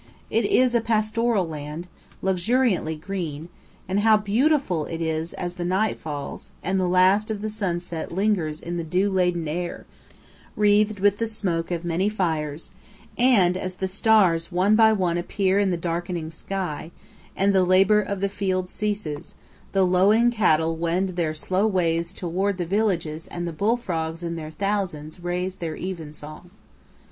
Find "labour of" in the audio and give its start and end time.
17.63-18.21